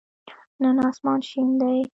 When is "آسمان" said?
0.89-1.19